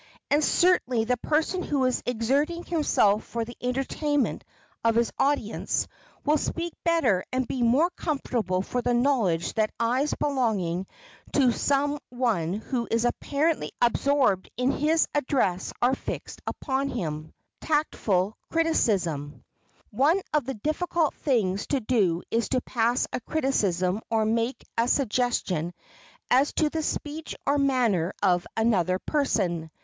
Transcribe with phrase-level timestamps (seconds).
[0.31, 4.43] And certainly the person who is exerting himself for the entertainment
[4.83, 5.87] of his audience
[6.25, 10.87] will speak better and be more comfortable for the knowledge that eyes belonging
[11.33, 17.31] to some one who is apparently absorbed in his address are fixed upon him.
[17.61, 17.61] [Sidenote:
[17.91, 19.43] TACTFUL CRITICISM]
[19.91, 24.87] One of the difficult things to do is to pass a criticism or make a
[24.87, 25.75] suggestion
[26.31, 29.69] as to the speech or manner of another person.